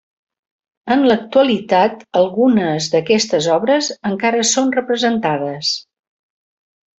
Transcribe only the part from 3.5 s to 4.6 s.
obres encara